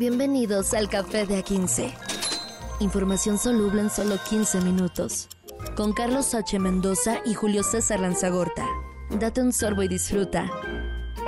Bienvenidos 0.00 0.72
al 0.72 0.88
Café 0.88 1.26
de 1.26 1.44
A15. 1.44 1.92
Información 2.80 3.36
soluble 3.36 3.82
en 3.82 3.90
solo 3.90 4.16
15 4.30 4.62
minutos. 4.62 5.28
Con 5.76 5.92
Carlos 5.92 6.34
H. 6.34 6.58
Mendoza 6.58 7.18
y 7.26 7.34
Julio 7.34 7.62
César 7.62 8.00
Lanzagorta. 8.00 8.66
Date 9.10 9.42
un 9.42 9.52
sorbo 9.52 9.82
y 9.82 9.88
disfruta. 9.88 10.50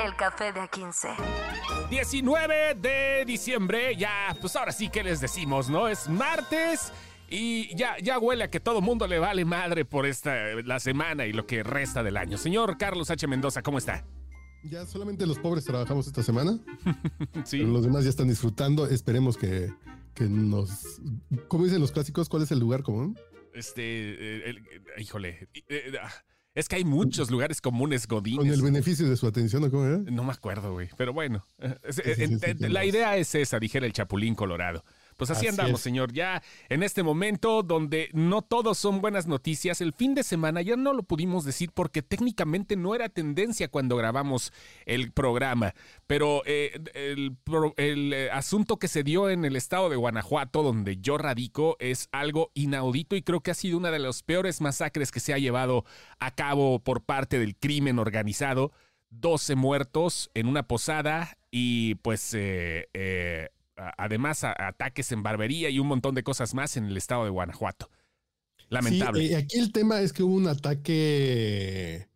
El 0.02 0.16
Café 0.16 0.54
de 0.54 0.60
A15. 0.60 1.88
19 1.90 2.76
de 2.76 3.24
diciembre, 3.26 3.94
ya, 3.94 4.34
pues 4.40 4.56
ahora 4.56 4.72
sí 4.72 4.88
que 4.88 5.02
les 5.02 5.20
decimos, 5.20 5.68
¿no? 5.68 5.86
Es 5.86 6.08
martes. 6.08 6.94
Y 7.28 7.76
ya, 7.76 7.98
ya 8.02 8.18
huele 8.18 8.44
a 8.44 8.50
que 8.50 8.58
todo 8.58 8.80
mundo 8.80 9.06
le 9.06 9.18
vale 9.18 9.44
madre 9.44 9.84
por 9.84 10.06
esta 10.06 10.34
la 10.64 10.80
semana 10.80 11.26
y 11.26 11.34
lo 11.34 11.46
que 11.46 11.62
resta 11.62 12.02
del 12.02 12.16
año. 12.16 12.38
Señor 12.38 12.78
Carlos 12.78 13.10
H. 13.10 13.26
Mendoza, 13.26 13.60
¿cómo 13.60 13.76
está? 13.76 14.02
Ya 14.64 14.86
solamente 14.86 15.26
los 15.26 15.38
pobres 15.38 15.64
trabajamos 15.64 16.06
esta 16.06 16.22
semana. 16.22 16.58
sí. 17.44 17.58
Pero 17.58 17.68
los 17.70 17.82
demás 17.82 18.04
ya 18.04 18.10
están 18.10 18.28
disfrutando. 18.28 18.86
Esperemos 18.86 19.36
que, 19.36 19.72
que 20.14 20.24
nos. 20.24 21.00
¿Cómo 21.48 21.64
dicen 21.64 21.80
los 21.80 21.92
clásicos? 21.92 22.28
¿Cuál 22.28 22.44
es 22.44 22.50
el 22.52 22.58
lugar 22.60 22.82
común? 22.82 23.18
Este. 23.54 23.82
eh, 23.82 24.42
el- 24.50 24.58
eh, 24.58 24.82
híjole. 24.98 25.48
eh, 25.68 25.92
ah, 26.00 26.10
es 26.54 26.68
que 26.68 26.76
hay 26.76 26.84
muchos 26.84 27.30
lugares 27.30 27.60
comunes 27.60 28.06
godines. 28.06 28.38
Con 28.38 28.48
el 28.48 28.62
beneficio 28.62 29.08
de 29.08 29.16
su 29.16 29.26
atención, 29.26 29.64
¿o 29.64 29.70
cómo 29.70 29.84
era? 29.84 29.98
No 29.98 30.22
me 30.22 30.32
acuerdo, 30.32 30.72
güey. 30.72 30.88
Pero 30.96 31.12
bueno, 31.12 31.44
es- 31.82 31.96
sí, 31.96 32.02
sí, 32.14 32.26
sí, 32.26 32.38
sí, 32.58 32.68
la 32.68 32.84
idea 32.84 33.16
es 33.16 33.34
esa, 33.34 33.58
dijera 33.58 33.86
el 33.86 33.92
Chapulín 33.92 34.34
Colorado. 34.34 34.84
Pues 35.28 35.38
así, 35.38 35.46
Así 35.46 35.60
andamos, 35.60 35.80
es. 35.80 35.84
señor. 35.84 36.12
Ya 36.12 36.42
en 36.68 36.82
este 36.82 37.02
momento 37.02 37.62
donde 37.62 38.08
no 38.12 38.42
todos 38.42 38.78
son 38.78 39.00
buenas 39.00 39.26
noticias, 39.26 39.80
el 39.80 39.92
fin 39.92 40.14
de 40.14 40.22
semana 40.22 40.62
ya 40.62 40.76
no 40.76 40.92
lo 40.92 41.02
pudimos 41.02 41.44
decir 41.44 41.70
porque 41.72 42.02
técnicamente 42.02 42.76
no 42.76 42.94
era 42.94 43.08
tendencia 43.08 43.68
cuando 43.68 43.96
grabamos 43.96 44.52
el 44.86 45.12
programa. 45.12 45.74
Pero 46.06 46.42
eh, 46.46 46.80
el, 46.94 48.12
eh, 48.12 48.30
asunto 48.32 48.78
que 48.78 48.88
se 48.88 49.02
dio 49.02 49.30
en 49.30 49.44
el 49.44 49.56
estado 49.56 49.88
de 49.90 49.96
Guanajuato, 49.96 50.62
donde 50.62 50.98
yo 50.98 51.18
radico, 51.18 51.76
es 51.78 52.08
algo 52.12 52.50
inaudito 52.54 53.16
y 53.16 53.22
creo 53.22 53.40
que 53.40 53.50
ha 53.50 53.54
sido 53.54 53.78
una 53.78 53.90
de 53.90 53.98
las 53.98 54.22
peores 54.22 54.60
masacres 54.60 55.10
que 55.10 55.20
se 55.20 55.32
ha 55.32 55.38
llevado 55.38 55.84
a 56.18 56.32
cabo 56.32 56.80
por 56.80 57.02
parte 57.02 57.38
del 57.38 57.56
crimen 57.56 57.98
organizado. 57.98 58.72
12 59.12 59.56
muertos 59.56 60.30
en 60.34 60.48
una 60.48 60.62
posada 60.62 61.36
y 61.50 61.96
pues 61.96 62.34
eh, 62.34 62.88
eh, 62.94 63.50
además 63.76 64.44
a- 64.44 64.54
ataques 64.68 65.12
en 65.12 65.22
barbería 65.22 65.70
y 65.70 65.78
un 65.78 65.86
montón 65.88 66.14
de 66.14 66.22
cosas 66.22 66.54
más 66.54 66.76
en 66.76 66.86
el 66.86 66.96
estado 66.96 67.24
de 67.24 67.30
Guanajuato. 67.30 67.90
Lamentable. 68.68 69.26
Sí, 69.26 69.32
eh, 69.34 69.36
aquí 69.36 69.58
el 69.58 69.72
tema 69.72 70.00
es 70.00 70.12
que 70.12 70.22
hubo 70.22 70.34
un 70.34 70.48
ataque 70.48 72.08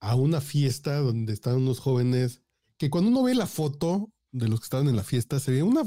a 0.00 0.14
una 0.14 0.40
fiesta 0.40 0.96
donde 0.98 1.32
estaban 1.32 1.60
unos 1.62 1.80
jóvenes 1.80 2.42
que 2.76 2.88
cuando 2.90 3.10
uno 3.10 3.22
ve 3.24 3.34
la 3.34 3.46
foto 3.46 4.10
de 4.30 4.48
los 4.48 4.60
que 4.60 4.64
estaban 4.64 4.88
en 4.88 4.94
la 4.96 5.02
fiesta, 5.02 5.40
se 5.40 5.50
ve 5.50 5.62
una 5.64 5.82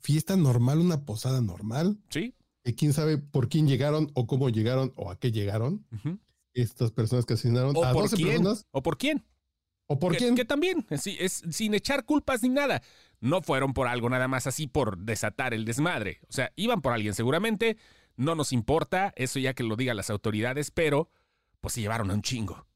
fiesta 0.00 0.36
normal, 0.36 0.78
una 0.78 1.04
posada 1.04 1.40
normal. 1.40 1.98
sí. 2.10 2.34
que 2.64 2.74
quién 2.76 2.92
sabe 2.92 3.18
por 3.18 3.48
quién 3.48 3.66
llegaron 3.66 4.12
o 4.14 4.26
cómo 4.28 4.48
llegaron 4.48 4.92
o 4.96 5.10
a 5.10 5.18
qué 5.18 5.32
llegaron 5.32 5.84
estas 6.54 6.92
personas 6.92 7.26
que 7.26 7.34
asesinaron 7.34 7.74
¿O 7.76 7.84
a 7.84 7.92
por 7.92 8.02
12 8.04 8.16
quién? 8.16 8.28
personas. 8.28 8.66
¿O 8.70 8.82
por 8.82 8.96
quién? 8.98 9.24
¿O 9.88 9.98
por 9.98 10.12
que, 10.12 10.18
quién? 10.18 10.34
que 10.36 10.44
también, 10.44 10.86
sí, 10.96 11.16
es 11.18 11.42
sin 11.50 11.74
echar 11.74 12.04
culpas 12.04 12.40
ni 12.42 12.50
nada. 12.50 12.80
No 13.22 13.40
fueron 13.40 13.72
por 13.72 13.86
algo 13.88 14.10
nada 14.10 14.28
más 14.28 14.46
así 14.46 14.66
por 14.66 14.98
desatar 14.98 15.54
el 15.54 15.64
desmadre. 15.64 16.18
O 16.28 16.32
sea, 16.32 16.52
iban 16.56 16.82
por 16.82 16.92
alguien 16.92 17.14
seguramente. 17.14 17.78
No 18.16 18.34
nos 18.34 18.52
importa, 18.52 19.14
eso 19.16 19.38
ya 19.38 19.54
que 19.54 19.62
lo 19.62 19.76
digan 19.76 19.96
las 19.96 20.10
autoridades, 20.10 20.70
pero 20.70 21.08
pues 21.62 21.72
se 21.74 21.80
llevaron 21.80 22.10
a 22.10 22.14
un 22.14 22.20
chingo. 22.22 22.66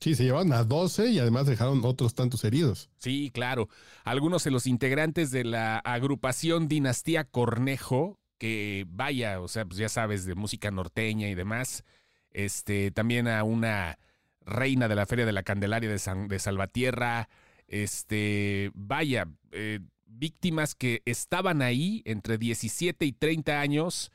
Sí, 0.00 0.14
se 0.14 0.24
llevaron 0.24 0.52
a 0.52 0.62
12 0.64 1.08
y 1.10 1.18
además 1.18 1.46
dejaron 1.46 1.80
otros 1.84 2.14
tantos 2.14 2.44
heridos. 2.44 2.88
Sí, 2.98 3.30
claro. 3.34 3.68
Algunos 4.04 4.44
de 4.44 4.50
los 4.52 4.66
integrantes 4.66 5.30
de 5.30 5.44
la 5.44 5.78
agrupación 5.80 6.68
Dinastía 6.68 7.24
Cornejo, 7.24 8.18
que 8.38 8.84
vaya, 8.88 9.40
o 9.40 9.48
sea, 9.48 9.64
pues 9.64 9.78
ya 9.78 9.88
sabes, 9.88 10.24
de 10.26 10.34
música 10.34 10.70
norteña 10.70 11.28
y 11.28 11.34
demás. 11.34 11.82
Este, 12.30 12.90
también 12.92 13.26
a 13.28 13.42
una 13.42 13.98
reina 14.42 14.86
de 14.88 14.94
la 14.94 15.06
Feria 15.06 15.26
de 15.26 15.32
la 15.32 15.42
Candelaria 15.42 15.90
de, 15.90 15.98
San- 15.98 16.28
de 16.28 16.38
Salvatierra. 16.38 17.28
Este, 17.68 18.70
vaya, 18.74 19.28
eh, 19.52 19.80
víctimas 20.04 20.74
que 20.74 21.02
estaban 21.04 21.62
ahí 21.62 22.02
entre 22.04 22.38
17 22.38 23.04
y 23.04 23.12
30 23.12 23.60
años 23.60 24.12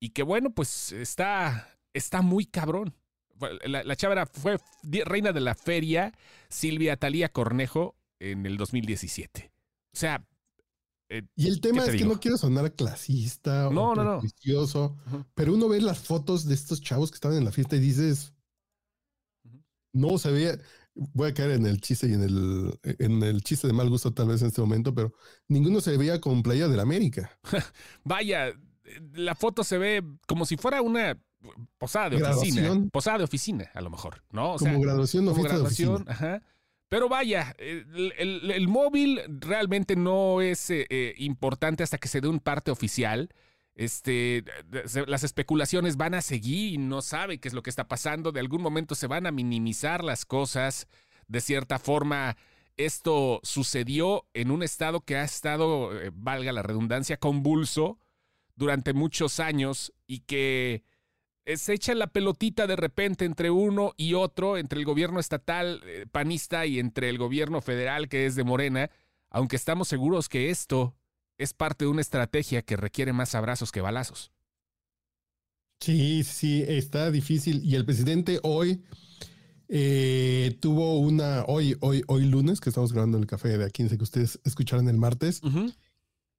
y 0.00 0.10
que 0.10 0.22
bueno, 0.22 0.50
pues 0.54 0.92
está, 0.92 1.68
está 1.92 2.22
muy 2.22 2.46
cabrón. 2.46 2.94
La, 3.66 3.82
la 3.82 3.96
chava 3.96 4.12
era- 4.14 4.26
fue 4.26 4.58
reina 5.04 5.32
de 5.32 5.40
la 5.40 5.54
feria, 5.56 6.12
Silvia 6.48 6.96
Talía 6.96 7.28
Cornejo, 7.30 7.96
en 8.20 8.46
el 8.46 8.56
2017. 8.56 9.50
O 9.92 9.98
sea, 9.98 10.24
eh, 11.08 11.22
Y 11.34 11.48
el 11.48 11.60
tema 11.60 11.80
¿Qué 11.80 11.90
te 11.90 11.96
es 11.96 12.02
que 12.02 12.08
no 12.08 12.20
quiero 12.20 12.38
sonar 12.38 12.72
clasista 12.74 13.68
No, 13.70 13.90
o 13.90 13.94
no, 13.96 14.04
no. 14.04 14.20
pero 15.34 15.54
uno 15.54 15.68
ve 15.68 15.80
las 15.80 15.98
fotos 15.98 16.46
de 16.46 16.54
estos 16.54 16.80
chavos 16.80 17.10
que 17.10 17.16
estaban 17.16 17.36
en 17.36 17.44
la 17.44 17.52
fiesta 17.52 17.74
y 17.76 17.80
dices, 17.80 18.32
no 19.92 20.16
se 20.18 20.30
veía, 20.30 20.58
voy 20.94 21.30
a 21.30 21.34
caer 21.34 21.52
en 21.52 21.66
el 21.66 21.80
chiste 21.80 22.06
y 22.08 22.12
en 22.14 22.22
el, 22.22 22.78
en 22.98 23.22
el 23.22 23.42
chiste 23.42 23.66
de 23.66 23.72
mal 23.72 23.88
gusto 23.88 24.12
tal 24.12 24.28
vez 24.28 24.42
en 24.42 24.48
este 24.48 24.60
momento, 24.60 24.94
pero 24.94 25.12
ninguno 25.48 25.80
se 25.80 25.96
veía 25.96 26.20
con 26.20 26.42
playa 26.42 26.68
del 26.68 26.80
América. 26.80 27.30
vaya, 28.04 28.52
la 29.14 29.34
foto 29.34 29.64
se 29.64 29.78
ve 29.78 30.02
como 30.26 30.44
si 30.46 30.56
fuera 30.56 30.82
una 30.82 31.18
posada 31.78 32.10
de 32.10 32.22
oficina. 32.22 32.78
Posada 32.92 33.18
de 33.18 33.24
oficina, 33.24 33.70
a 33.74 33.80
lo 33.80 33.90
mejor, 33.90 34.22
¿no? 34.30 34.54
O 34.54 34.58
como 34.58 34.70
sea, 34.72 34.78
graduación 34.80 35.28
o 35.28 35.34
de 35.34 35.42
graduación, 35.42 35.94
oficina. 35.94 36.12
ajá. 36.12 36.42
Pero 36.88 37.08
vaya, 37.08 37.54
el, 37.58 38.12
el- 38.18 38.50
el 38.50 38.68
móvil 38.68 39.20
realmente 39.40 39.96
no 39.96 40.42
es 40.42 40.68
eh, 40.68 40.86
eh, 40.90 41.14
importante 41.18 41.82
hasta 41.82 41.96
que 41.96 42.06
se 42.08 42.20
dé 42.20 42.28
un 42.28 42.38
parte 42.38 42.70
oficial. 42.70 43.30
Este, 43.74 44.44
se- 44.86 45.06
las 45.06 45.24
especulaciones 45.24 45.96
van 45.96 46.14
a 46.14 46.22
seguir 46.22 46.74
y 46.74 46.78
no 46.78 47.00
sabe 47.02 47.38
qué 47.38 47.48
es 47.48 47.54
lo 47.54 47.62
que 47.62 47.70
está 47.70 47.88
pasando. 47.88 48.32
De 48.32 48.40
algún 48.40 48.62
momento 48.62 48.94
se 48.94 49.06
van 49.06 49.26
a 49.26 49.32
minimizar 49.32 50.04
las 50.04 50.24
cosas. 50.26 50.86
De 51.28 51.40
cierta 51.40 51.78
forma, 51.78 52.36
esto 52.76 53.40
sucedió 53.42 54.26
en 54.34 54.50
un 54.50 54.62
estado 54.62 55.00
que 55.00 55.16
ha 55.16 55.24
estado, 55.24 55.98
eh, 56.00 56.10
valga 56.14 56.52
la 56.52 56.62
redundancia, 56.62 57.16
convulso 57.18 57.98
durante 58.56 58.92
muchos 58.92 59.40
años 59.40 59.92
y 60.06 60.20
que 60.20 60.84
eh, 61.44 61.56
se 61.56 61.72
echa 61.74 61.94
la 61.94 62.06
pelotita 62.08 62.66
de 62.66 62.76
repente 62.76 63.24
entre 63.24 63.50
uno 63.50 63.94
y 63.96 64.14
otro, 64.14 64.58
entre 64.58 64.78
el 64.78 64.84
gobierno 64.84 65.18
estatal 65.20 65.82
eh, 65.86 66.06
panista 66.10 66.66
y 66.66 66.78
entre 66.78 67.08
el 67.08 67.18
gobierno 67.18 67.60
federal 67.62 68.08
que 68.08 68.26
es 68.26 68.36
de 68.36 68.44
Morena, 68.44 68.90
aunque 69.30 69.56
estamos 69.56 69.88
seguros 69.88 70.28
que 70.28 70.50
esto 70.50 70.94
es 71.42 71.54
parte 71.54 71.84
de 71.84 71.90
una 71.90 72.00
estrategia 72.00 72.62
que 72.62 72.76
requiere 72.76 73.12
más 73.12 73.34
abrazos 73.34 73.72
que 73.72 73.80
balazos. 73.80 74.30
Sí, 75.80 76.22
sí, 76.24 76.64
está 76.66 77.10
difícil. 77.10 77.64
Y 77.64 77.74
el 77.74 77.84
presidente 77.84 78.38
hoy 78.42 78.82
eh, 79.68 80.56
tuvo 80.60 80.98
una, 81.00 81.44
hoy, 81.46 81.76
hoy, 81.80 82.02
hoy 82.06 82.24
lunes, 82.26 82.60
que 82.60 82.68
estamos 82.70 82.92
grabando 82.92 83.18
el 83.18 83.26
café 83.26 83.56
de 83.58 83.66
A15 83.66 83.96
que 83.96 84.02
ustedes 84.04 84.40
escucharon 84.44 84.88
el 84.88 84.96
martes. 84.98 85.40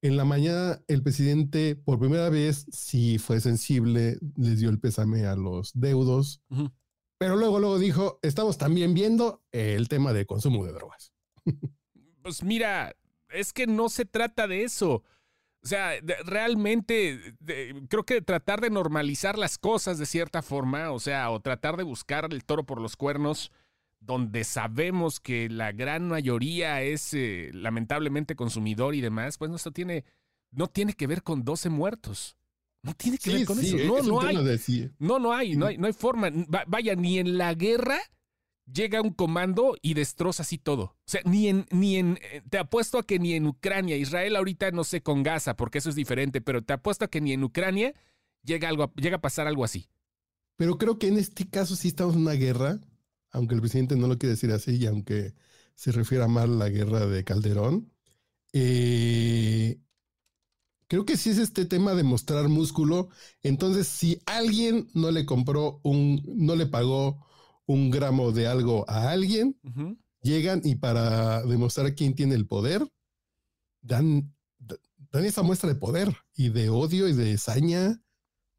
En 0.01 0.17
la 0.17 0.25
mañana, 0.25 0.81
el 0.87 1.01
presidente, 1.01 1.75
por 1.75 1.99
primera 1.99 2.29
vez, 2.29 2.65
sí 2.71 3.17
fue 3.17 3.39
sensible, 3.41 4.17
les 4.37 4.59
dio 4.59 4.69
el 4.69 4.79
pésame 4.79 5.25
a 5.25 5.35
los 5.35 5.71
deudos, 5.73 6.41
Ujú. 6.49 6.71
pero 7.17 7.37
luego, 7.37 7.59
luego 7.59 7.79
dijo, 7.79 8.19
estamos 8.21 8.57
también 8.57 8.93
viendo 8.93 9.43
el 9.51 9.87
tema 9.87 10.11
de 10.13 10.25
consumo 10.25 10.65
de 10.65 10.73
drogas. 10.73 11.13
Pues 12.21 12.43
mira, 12.43 12.95
es 13.33 13.53
que 13.53 13.67
no 13.67 13.89
se 13.89 14.05
trata 14.05 14.47
de 14.47 14.63
eso. 14.63 15.03
O 15.63 15.67
sea, 15.67 15.91
de- 16.01 16.17
realmente 16.25 17.35
de- 17.39 17.83
creo 17.89 18.03
que 18.03 18.21
tratar 18.21 18.59
de 18.61 18.69
normalizar 18.69 19.37
las 19.37 19.57
cosas 19.57 19.97
de 19.97 20.05
cierta 20.05 20.41
forma, 20.41 20.91
o 20.91 20.99
sea, 20.99 21.29
o 21.31 21.39
tratar 21.39 21.77
de 21.77 21.83
buscar 21.83 22.27
el 22.31 22.43
toro 22.43 22.65
por 22.65 22.81
los 22.81 22.95
cuernos, 22.97 23.51
donde 23.99 24.43
sabemos 24.43 25.21
que 25.21 25.47
la 25.49 25.71
gran 25.71 26.09
mayoría 26.09 26.81
es 26.81 27.13
eh, 27.13 27.51
lamentablemente 27.53 28.35
consumidor 28.35 28.95
y 28.95 28.99
demás, 29.01 29.37
pues 29.37 29.49
no, 29.49 29.55
esto 29.55 29.71
tiene, 29.71 30.03
no 30.51 30.67
tiene 30.67 30.93
que 30.93 31.07
ver 31.07 31.23
con 31.23 31.43
12 31.45 31.69
muertos. 31.69 32.35
No 32.81 32.93
tiene 32.93 33.17
que 33.17 33.31
ver 33.31 33.45
con 33.45 33.57
eso. 33.61 33.77
No, 33.77 33.97
es 33.97 34.05
no 34.07 34.19
hay. 34.19 34.35
tema 34.35 34.41
de 34.49 34.57
sí. 34.57 34.89
No, 34.99 35.17
no 35.17 35.31
hay, 35.31 35.55
no 35.55 35.67
hay, 35.67 35.77
no 35.77 35.87
hay 35.87 35.93
forma. 35.93 36.29
Va- 36.53 36.65
vaya, 36.67 36.95
ni 36.95 37.17
en 37.17 37.37
la 37.37 37.53
guerra 37.53 37.97
llega 38.71 39.01
un 39.01 39.11
comando 39.11 39.75
y 39.81 39.93
destroza 39.93 40.43
así 40.43 40.57
todo. 40.57 40.83
O 40.83 40.95
sea, 41.05 41.21
ni 41.25 41.47
en, 41.47 41.65
ni 41.71 41.97
en, 41.97 42.19
eh, 42.21 42.41
te 42.49 42.57
apuesto 42.57 42.97
a 42.97 43.05
que 43.05 43.19
ni 43.19 43.33
en 43.33 43.47
Ucrania, 43.47 43.97
Israel 43.97 44.35
ahorita 44.35 44.71
no 44.71 44.83
sé 44.83 45.01
con 45.01 45.23
Gaza, 45.23 45.55
porque 45.55 45.79
eso 45.79 45.89
es 45.89 45.95
diferente, 45.95 46.41
pero 46.41 46.63
te 46.63 46.73
apuesto 46.73 47.05
a 47.05 47.07
que 47.09 47.21
ni 47.21 47.33
en 47.33 47.43
Ucrania 47.43 47.93
llega 48.43 48.69
algo, 48.69 48.93
llega 48.95 49.17
a 49.17 49.21
pasar 49.21 49.47
algo 49.47 49.63
así. 49.63 49.87
Pero 50.55 50.77
creo 50.77 50.99
que 50.99 51.07
en 51.07 51.17
este 51.17 51.49
caso 51.49 51.75
sí 51.75 51.89
estamos 51.89 52.15
en 52.15 52.21
una 52.21 52.33
guerra, 52.33 52.79
aunque 53.31 53.55
el 53.55 53.61
presidente 53.61 53.95
no 53.95 54.07
lo 54.07 54.17
quiere 54.17 54.31
decir 54.31 54.51
así 54.51 54.75
y 54.75 54.85
aunque 54.85 55.33
se 55.75 55.91
refiera 55.91 56.27
mal 56.27 56.53
a 56.53 56.65
la 56.65 56.69
guerra 56.69 57.05
de 57.07 57.23
Calderón. 57.23 57.91
Eh, 58.53 59.79
creo 60.87 61.05
que 61.05 61.17
sí 61.17 61.31
es 61.31 61.39
este 61.39 61.65
tema 61.65 61.95
de 61.95 62.03
mostrar 62.03 62.47
músculo. 62.49 63.09
Entonces, 63.41 63.87
si 63.87 64.21
alguien 64.27 64.87
no 64.93 65.09
le 65.11 65.25
compró 65.25 65.79
un, 65.83 66.21
no 66.35 66.55
le 66.55 66.67
pagó 66.67 67.25
un 67.65 67.89
gramo 67.89 68.31
de 68.31 68.47
algo 68.47 68.85
a 68.89 69.11
alguien, 69.11 69.59
llegan 70.21 70.61
y 70.63 70.75
para 70.75 71.43
demostrar 71.43 71.95
quién 71.95 72.15
tiene 72.15 72.35
el 72.35 72.47
poder, 72.47 72.87
dan, 73.81 74.33
dan 75.11 75.25
esa 75.25 75.43
muestra 75.43 75.69
de 75.69 75.75
poder 75.75 76.15
y 76.35 76.49
de 76.49 76.69
odio 76.69 77.07
y 77.07 77.13
de 77.13 77.37
saña 77.37 78.01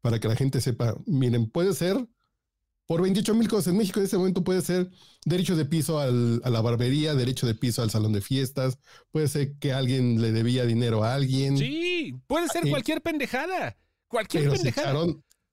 para 0.01 0.19
que 0.19 0.27
la 0.27 0.35
gente 0.35 0.61
sepa, 0.61 0.95
miren, 1.05 1.49
puede 1.49 1.73
ser 1.73 2.07
por 2.85 3.01
28 3.01 3.33
mil 3.33 3.47
cosas. 3.47 3.67
En 3.67 3.77
México 3.77 3.99
en 3.99 4.05
ese 4.05 4.17
momento 4.17 4.43
puede 4.43 4.61
ser 4.61 4.89
derecho 5.25 5.55
de 5.55 5.65
piso 5.65 5.99
a 5.99 6.07
la 6.07 6.61
barbería, 6.61 7.15
derecho 7.15 7.47
de 7.47 7.55
piso 7.55 7.81
al 7.81 7.89
salón 7.89 8.13
de 8.13 8.21
fiestas, 8.21 8.77
puede 9.11 9.27
ser 9.27 9.57
que 9.57 9.73
alguien 9.73 10.21
le 10.21 10.31
debía 10.31 10.65
dinero 10.65 11.03
a 11.03 11.15
alguien. 11.15 11.57
Sí, 11.57 12.15
puede 12.27 12.47
ser 12.49 12.69
cualquier 12.69 13.01
pendejada. 13.01 13.77
Cualquier 14.07 14.51
pendejada. 14.51 15.05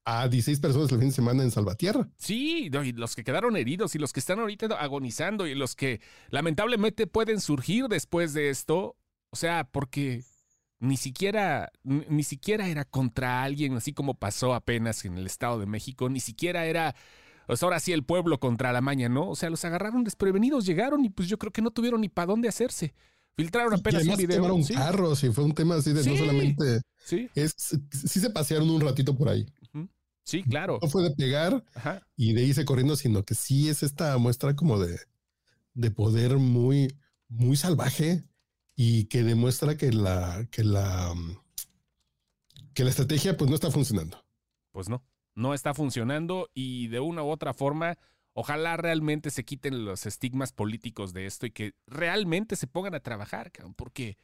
A 0.04 0.28
16 0.28 0.60
personas 0.60 0.90
el 0.92 0.98
fin 0.98 1.08
de 1.08 1.14
semana 1.14 1.42
en 1.42 1.50
Salvatierra. 1.50 2.08
Sí, 2.16 2.70
y 2.72 2.92
los 2.92 3.14
que 3.14 3.24
quedaron 3.24 3.56
heridos 3.56 3.94
y 3.94 3.98
los 3.98 4.12
que 4.12 4.20
están 4.20 4.40
ahorita 4.40 4.66
agonizando 4.66 5.46
y 5.46 5.54
los 5.54 5.76
que 5.76 6.00
lamentablemente 6.30 7.06
pueden 7.06 7.40
surgir 7.40 7.86
después 7.88 8.32
de 8.32 8.50
esto. 8.50 8.96
O 9.30 9.36
sea, 9.36 9.64
porque 9.64 10.24
ni 10.80 10.96
siquiera, 10.96 11.70
ni 11.84 12.24
siquiera 12.24 12.68
era 12.68 12.84
contra 12.84 13.42
alguien, 13.44 13.74
así 13.74 13.92
como 13.92 14.14
pasó 14.14 14.54
apenas 14.54 15.04
en 15.04 15.16
el 15.16 15.26
Estado 15.26 15.58
de 15.58 15.66
México, 15.66 16.08
ni 16.08 16.20
siquiera 16.20 16.66
era 16.66 16.94
pues 17.46 17.62
ahora 17.62 17.80
sí 17.80 17.92
el 17.92 18.04
pueblo 18.04 18.40
contra 18.40 18.72
la 18.72 18.80
maña, 18.80 19.08
¿no? 19.08 19.28
O 19.28 19.36
sea, 19.36 19.50
los 19.50 19.64
agarraron 19.64 20.04
desprevenidos, 20.04 20.64
llegaron 20.64 21.04
y 21.04 21.10
pues 21.10 21.28
yo 21.28 21.38
creo 21.38 21.52
que 21.52 21.62
no 21.62 21.70
tuvieron 21.70 22.00
ni 22.00 22.08
para 22.08 22.26
dónde 22.26 22.48
hacerse. 22.48 22.94
Filtraron 23.36 23.74
apenas 23.74 24.04
un 24.06 24.16
video. 24.16 24.58
Carros 24.74 25.24
y 25.24 25.30
fue 25.32 25.44
un 25.44 25.52
tema 25.52 25.76
así 25.76 25.92
de 25.92 26.04
no 26.04 26.16
solamente. 26.16 26.82
Sí. 27.04 27.28
Es, 27.34 27.54
sí 27.56 28.20
se 28.20 28.30
pasearon 28.30 28.70
un 28.70 28.80
ratito 28.80 29.16
por 29.16 29.28
ahí. 29.28 29.46
Sí, 30.24 30.42
claro. 30.42 30.78
No 30.80 30.88
fue 30.88 31.02
de 31.02 31.10
pegar 31.10 31.64
y 32.16 32.32
de 32.32 32.44
irse 32.44 32.64
corriendo, 32.64 32.96
sino 32.96 33.24
que 33.24 33.34
sí 33.34 33.68
es 33.68 33.82
esta 33.82 34.16
muestra 34.18 34.54
como 34.54 34.78
de, 34.78 34.98
de 35.74 35.90
poder 35.90 36.38
muy, 36.38 36.96
muy 37.28 37.56
salvaje 37.56 38.24
y 38.76 39.04
que 39.06 39.24
demuestra 39.24 39.76
que 39.76 39.92
la, 39.92 40.46
que 40.50 40.62
la, 40.64 41.12
que 42.74 42.84
la 42.84 42.90
estrategia 42.90 43.36
pues 43.36 43.50
no 43.50 43.56
está 43.56 43.70
funcionando. 43.70 44.24
Pues 44.70 44.88
no 44.88 45.02
no 45.34 45.54
está 45.54 45.74
funcionando 45.74 46.50
y 46.54 46.88
de 46.88 47.00
una 47.00 47.22
u 47.22 47.30
otra 47.30 47.54
forma, 47.54 47.98
ojalá 48.32 48.76
realmente 48.76 49.30
se 49.30 49.44
quiten 49.44 49.84
los 49.84 50.06
estigmas 50.06 50.52
políticos 50.52 51.12
de 51.12 51.26
esto 51.26 51.46
y 51.46 51.50
que 51.50 51.74
realmente 51.86 52.56
se 52.56 52.66
pongan 52.66 52.94
a 52.94 53.00
trabajar, 53.00 53.52
porque 53.76 54.16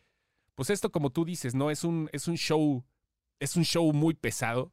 pues 0.55 0.71
esto 0.71 0.91
como 0.91 1.11
tú 1.11 1.25
dices, 1.25 1.55
no 1.55 1.71
es 1.71 1.85
un 1.85 2.09
es 2.13 2.29
un 2.29 2.37
show 2.37 2.85
es 3.41 3.57
un 3.57 3.65
show 3.65 3.93
muy 3.93 4.15
pesado 4.15 4.73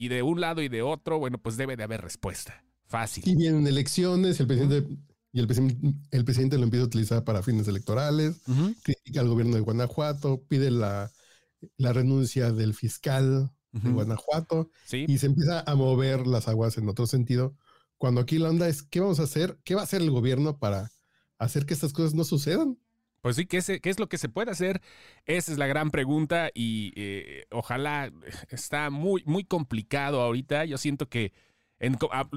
y 0.00 0.08
de 0.08 0.22
un 0.22 0.40
lado 0.40 0.62
y 0.62 0.70
de 0.70 0.80
otro, 0.80 1.18
bueno, 1.18 1.36
pues 1.36 1.58
debe 1.58 1.76
de 1.76 1.84
haber 1.84 2.00
respuesta. 2.00 2.64
Fácil. 2.86 3.22
Y 3.28 3.36
vienen 3.36 3.66
elecciones, 3.66 4.40
el 4.40 4.46
presidente 4.46 4.88
y 5.30 5.40
el 5.40 5.46
presidente, 5.46 5.76
el 6.10 6.24
presidente 6.24 6.56
lo 6.56 6.64
empieza 6.64 6.84
a 6.84 6.86
utilizar 6.86 7.22
para 7.22 7.42
fines 7.42 7.68
electorales, 7.68 8.40
critica 8.82 9.20
al 9.20 9.28
gobierno 9.28 9.56
de 9.56 9.60
Guanajuato, 9.60 10.42
pide 10.48 10.70
la, 10.70 11.12
la 11.76 11.92
renuncia 11.92 12.50
del 12.50 12.72
fiscal 12.72 13.52
en 13.74 13.92
Guanajuato, 13.92 14.70
y 14.90 15.18
se 15.18 15.26
empieza 15.26 15.60
a 15.60 15.74
mover 15.74 16.26
las 16.26 16.48
aguas 16.48 16.78
en 16.78 16.88
otro 16.88 17.06
sentido. 17.06 17.54
Cuando 17.98 18.22
aquí 18.22 18.38
la 18.38 18.48
onda 18.48 18.68
es, 18.68 18.82
¿qué 18.82 19.00
vamos 19.00 19.20
a 19.20 19.24
hacer? 19.24 19.58
¿Qué 19.64 19.74
va 19.74 19.82
a 19.82 19.84
hacer 19.84 20.00
el 20.00 20.10
gobierno 20.10 20.58
para 20.58 20.90
hacer 21.38 21.66
que 21.66 21.74
estas 21.74 21.92
cosas 21.92 22.14
no 22.14 22.24
sucedan? 22.24 22.78
Pues 23.20 23.36
sí, 23.36 23.46
¿qué 23.46 23.58
es, 23.58 23.66
qué 23.66 23.90
es 23.90 23.98
lo 23.98 24.08
que 24.08 24.18
se 24.18 24.28
puede 24.28 24.50
hacer? 24.50 24.80
Esa 25.26 25.52
es 25.52 25.58
la 25.58 25.66
gran 25.66 25.90
pregunta 25.90 26.50
y 26.54 26.92
eh, 26.96 27.46
ojalá 27.50 28.10
está 28.50 28.90
muy, 28.90 29.22
muy 29.26 29.44
complicado 29.44 30.22
ahorita. 30.22 30.64
Yo 30.64 30.78
siento 30.78 31.08
que 31.08 31.32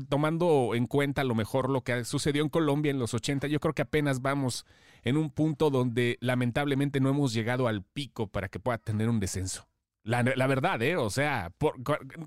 tomando 0.10 0.72
en 0.74 0.88
cuenta 0.88 1.24
lo 1.24 1.36
mejor 1.36 1.70
lo 1.70 1.84
que 1.84 2.06
sucedió 2.06 2.44
en 2.44 2.50
Colombia 2.50 2.92
en 2.92 3.00
los 3.00 3.14
80, 3.14 3.48
yo 3.48 3.60
creo 3.60 3.74
que 3.74 3.82
apenas 3.82 4.22
vamos 4.22 4.66
en 5.04 5.18
un 5.18 5.30
punto 5.30 5.70
donde 5.70 6.18
lamentablemente 6.22 7.02
no 7.02 7.10
hemos 7.10 7.34
llegado 7.34 7.68
al 7.68 7.84
pico 7.84 8.28
para 8.28 8.48
que 8.48 8.60
pueda 8.60 8.78
tener 8.78 9.10
un 9.10 9.20
descenso. 9.20 9.68
La, 10.04 10.22
verdad, 10.48 10.82
¿eh? 10.82 10.98
O 10.98 11.10
sea, 11.10 11.54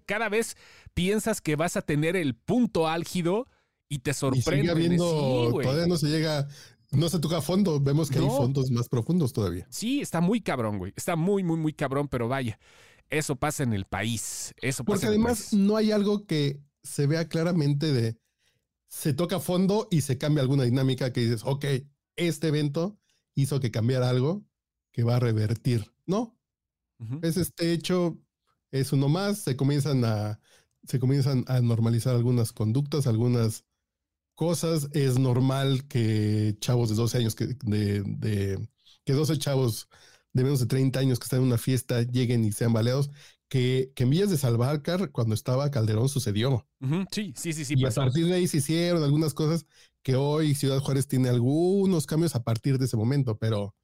cada 0.07 0.31
vez 0.31 0.57
piensas 0.95 1.43
que 1.43 1.57
vas 1.57 1.77
a 1.77 1.83
tener 1.83 2.17
el 2.17 2.35
punto 2.35 2.89
álgido 2.89 3.47
y 3.89 3.99
te 3.99 4.15
sorprende. 4.15 4.71
habiendo, 4.71 5.53
todavía 5.63 5.87
no 5.87 5.99
se 5.99 6.09
llega, 6.09 6.49
no 6.91 7.09
se 7.09 7.19
toca 7.19 7.41
fondo. 7.41 7.81
Vemos 7.81 8.11
que 8.11 8.19
hay 8.19 8.27
fondos 8.27 8.71
más 8.71 8.89
profundos 8.89 9.33
todavía. 9.33 9.67
Sí, 9.71 10.01
está 10.01 10.21
muy 10.21 10.41
cabrón, 10.41 10.79
güey. 10.79 10.93
Está 10.97 11.17
muy, 11.17 11.43
muy, 11.43 11.59
muy 11.59 11.73
cabrón, 11.73 12.09
pero 12.09 12.29
vaya, 12.29 12.59
eso 13.11 13.37
pasa 13.37 13.63
en 13.63 13.73
el 13.73 13.85
país. 13.85 14.55
Eso 14.61 14.85
Porque 14.85 15.07
además 15.07 15.53
no 15.53 15.77
hay 15.77 15.93
algo 15.93 16.27
que 16.27 16.61
se 16.83 17.07
vea 17.07 17.29
claramente 17.29 17.93
de 17.93 18.19
se 18.89 19.13
toca 19.13 19.41
fondo 19.41 19.89
y 19.91 20.03
se 20.03 20.19
cambia 20.19 20.43
alguna 20.43 20.65
dinámica 20.65 21.13
que 21.13 21.21
dices, 21.21 21.43
ok, 21.45 21.65
este 22.17 22.49
evento 22.49 22.99
hizo 23.35 23.61
que 23.61 23.71
cambiara 23.71 24.09
algo 24.09 24.45
que 24.93 25.03
va 25.03 25.17
a 25.17 25.21
revertir. 25.21 25.93
No, 26.07 26.39
es 27.23 27.37
este 27.37 27.73
hecho, 27.73 28.19
es 28.71 28.93
uno 28.93 29.09
más, 29.09 29.41
se 29.41 29.57
comienzan 29.57 30.05
a, 30.05 30.41
se 30.87 30.99
comienzan 30.99 31.45
a 31.49 31.61
normalizar 31.61 32.15
algunas 32.15 32.53
conductas, 32.53 33.07
algunas 33.07 33.65
cosas. 34.37 34.89
Es 34.93 35.19
normal 35.19 35.89
que 35.89 36.57
chavos 36.61 36.89
de 36.91 36.95
12 36.95 37.19
años, 37.19 37.35
que, 37.35 37.47
de, 37.65 38.03
de, 38.03 38.69
que 39.05 39.13
12 39.13 39.39
chavos 39.39 39.89
de 40.33 40.45
menos 40.45 40.61
de 40.61 40.67
30 40.67 41.01
años 41.01 41.19
que 41.19 41.25
están 41.25 41.41
en 41.41 41.47
una 41.47 41.59
fiesta 41.59 42.03
lleguen 42.03 42.45
y 42.45 42.53
sean 42.53 42.73
baleados. 42.73 43.11
Que, 43.49 43.93
que 43.95 44.05
en 44.05 44.11
Villas 44.11 44.31
de 44.31 44.37
Salvarcar, 44.37 45.11
cuando 45.11 45.35
estaba 45.35 45.71
Calderón, 45.71 46.09
sucedió. 46.09 46.67
Sí, 47.11 47.33
sí, 47.37 47.53
sí, 47.53 47.65
sí. 47.65 47.75
Y 47.77 47.85
a 47.85 47.91
partir 47.91 48.27
de 48.27 48.35
ahí 48.35 48.47
se 48.47 48.59
hicieron 48.59 49.03
algunas 49.03 49.35
cosas 49.35 49.67
que 50.03 50.15
hoy 50.17 50.55
Ciudad 50.55 50.79
Juárez 50.79 51.09
tiene 51.09 51.29
algunos 51.29 52.07
cambios 52.07 52.35
a 52.37 52.43
partir 52.45 52.79
de 52.79 52.85
ese 52.85 52.97
momento, 52.97 53.39
pero 53.39 53.75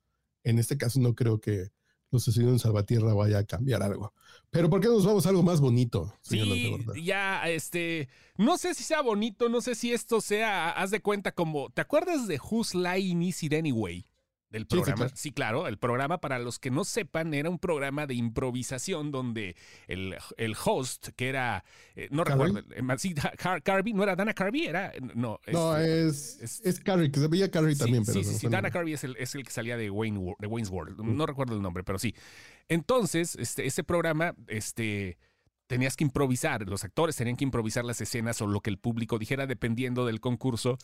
en 0.45 0.59
este 0.59 0.77
caso 0.77 1.01
no 1.01 1.15
creo 1.15 1.41
que, 1.41 1.71
lo 2.13 2.19
sucedido 2.21 2.53
en 2.53 2.59
Salvatierra 2.59 3.15
vaya 3.15 3.39
a 3.39 3.45
cambiar 3.45 3.83
algo. 3.83 4.13
Pero 4.51 4.69
¿por 4.69 4.81
qué 4.81 4.89
nos 4.89 5.05
vamos 5.05 5.25
a 5.25 5.31
algo 5.31 5.43
más 5.43 5.61
bonito? 5.61 6.15
Sí, 6.21 6.79
ya, 7.03 7.49
este, 7.49 8.09
no 8.37 8.59
sé 8.59 8.75
si 8.75 8.85
sea 8.85 9.01
bonito, 9.01 9.49
no 9.49 9.63
sé 9.63 9.75
si 9.75 9.93
esto 9.93 10.21
sea, 10.21 10.71
haz 10.71 10.91
de 10.91 11.01
cuenta 11.01 11.33
como, 11.33 11.71
¿te 11.71 11.81
acuerdas 11.81 12.29
de 12.29 12.39
Who's 12.39 12.75
Lying 12.75 13.23
Is 13.23 13.43
It 13.43 13.55
Anyway? 13.55 14.07
Del 14.53 14.67
programa. 14.67 15.09
Sí 15.15 15.33
claro. 15.33 15.67
el 15.67 15.79
programa, 15.79 16.21
para 16.21 16.39
los 16.39 16.59
que 16.59 16.71
no 16.71 16.85
sepan, 16.85 17.33
era 17.33 17.49
un 17.49 17.59
programa 17.59 18.07
de 18.07 18.15
improvisación 18.15 19.11
donde 19.11 19.57
el, 19.89 20.15
el 20.37 20.55
host, 20.63 21.09
que 21.17 21.31
era, 21.31 21.65
eh, 21.97 22.09
no 22.11 22.23
recuerdo, 22.23 22.61
eh, 22.61 22.83
sí, 22.99 23.15
Carby, 23.65 23.95
no 23.95 24.03
era 24.03 24.15
Dana 24.15 24.35
Carby, 24.35 24.67
era, 24.67 24.93
no. 25.15 25.41
No, 25.51 25.77
es, 25.79 26.61
es, 26.63 26.81
Carby, 26.81 27.11
que 27.11 27.19
se 27.19 27.29
veía 27.29 27.51
Carby 27.51 27.75
también, 27.75 28.05
pero. 28.05 28.23
Sí, 28.23 28.25
sí, 28.25 28.39
sí, 28.39 28.49
Dana 28.49 28.71
Carby 28.71 28.93
es 28.93 29.05
el, 29.05 29.17
es 29.17 29.35
el 29.35 29.43
que 29.43 29.51
salía 29.51 29.77
de, 29.77 29.91
Wayne, 29.91 30.35
de 30.39 30.47
Wayne's 30.47 30.71
World, 30.71 31.01
no 31.01 31.27
recuerdo 31.27 31.57
el 31.57 31.63
nombre, 31.63 31.83
pero 31.83 31.99
sí. 31.99 32.15
Entonces, 32.69 33.35
este, 33.37 33.67
ese 33.67 33.83
programa, 33.83 34.35
este 34.47 35.17
tenías 35.67 35.97
que 35.97 36.05
improvisar, 36.05 36.69
los 36.69 36.85
actores 36.85 37.17
tenían 37.17 37.37
que 37.37 37.45
improvisar 37.45 37.83
las 37.83 37.99
escenas 38.03 38.43
o 38.43 38.47
lo 38.47 38.61
que 38.61 38.69
el 38.69 38.77
público 38.77 39.19
dijera 39.19 39.47
dependiendo 39.47 40.05
del 40.05 40.21
concurso 40.21 40.77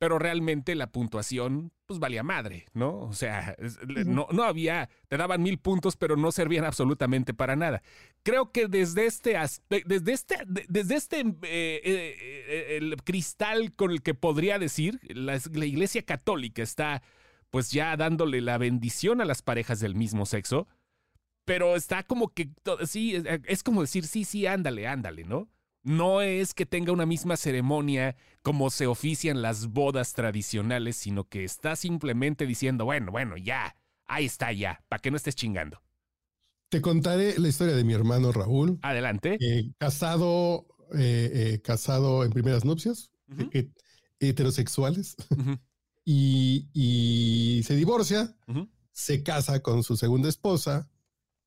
pero 0.00 0.18
realmente 0.18 0.74
la 0.76 0.90
puntuación 0.90 1.72
pues 1.84 2.00
valía 2.00 2.22
madre, 2.22 2.64
¿no? 2.72 3.00
O 3.00 3.12
sea, 3.12 3.54
no, 4.06 4.28
no, 4.32 4.44
había, 4.44 4.88
te 5.08 5.18
daban 5.18 5.42
mil 5.42 5.58
puntos, 5.58 5.98
pero 5.98 6.16
no 6.16 6.32
servían 6.32 6.64
absolutamente 6.64 7.34
para 7.34 7.54
nada. 7.54 7.82
Creo 8.22 8.50
que 8.50 8.66
desde 8.66 9.04
este, 9.04 9.36
desde 9.84 10.12
este, 10.12 10.36
desde 10.46 10.94
este 10.94 11.20
eh, 11.20 11.36
eh, 11.42 12.78
el 12.78 12.96
cristal 13.04 13.74
con 13.74 13.90
el 13.90 14.00
que 14.00 14.14
podría 14.14 14.58
decir, 14.58 15.00
la, 15.02 15.38
la 15.52 15.66
Iglesia 15.66 16.02
Católica 16.02 16.62
está 16.62 17.02
pues 17.50 17.70
ya 17.70 17.94
dándole 17.98 18.40
la 18.40 18.56
bendición 18.56 19.20
a 19.20 19.26
las 19.26 19.42
parejas 19.42 19.80
del 19.80 19.96
mismo 19.96 20.24
sexo, 20.24 20.66
pero 21.44 21.76
está 21.76 22.04
como 22.04 22.32
que, 22.32 22.48
sí, 22.86 23.22
es 23.44 23.62
como 23.62 23.82
decir, 23.82 24.06
sí, 24.06 24.24
sí, 24.24 24.46
ándale, 24.46 24.86
ándale, 24.86 25.24
¿no? 25.24 25.46
No 25.82 26.20
es 26.20 26.54
que 26.54 26.66
tenga 26.66 26.92
una 26.92 27.06
misma 27.06 27.36
ceremonia 27.36 28.16
como 28.42 28.70
se 28.70 28.86
ofician 28.86 29.42
las 29.42 29.68
bodas 29.68 30.12
tradicionales, 30.12 30.96
sino 30.96 31.28
que 31.28 31.44
está 31.44 31.76
simplemente 31.76 32.46
diciendo, 32.46 32.84
bueno, 32.84 33.12
bueno, 33.12 33.36
ya, 33.36 33.76
ahí 34.06 34.26
está 34.26 34.52
ya, 34.52 34.82
para 34.88 35.00
que 35.00 35.10
no 35.10 35.16
estés 35.16 35.34
chingando. 35.34 35.80
Te 36.68 36.80
contaré 36.80 37.38
la 37.38 37.48
historia 37.48 37.74
de 37.74 37.84
mi 37.84 37.94
hermano 37.94 38.30
Raúl. 38.30 38.78
Adelante. 38.82 39.36
Eh, 39.40 39.72
casado, 39.78 40.66
eh, 40.94 41.30
eh, 41.32 41.60
casado 41.62 42.24
en 42.24 42.30
primeras 42.30 42.64
nupcias, 42.64 43.10
heterosexuales, 44.20 45.16
y, 46.04 47.62
se 47.64 47.74
divorcia, 47.74 48.36
se 48.92 49.22
casa 49.22 49.62
con 49.62 49.82
su 49.82 49.96
segunda 49.96 50.28
esposa, 50.28 50.88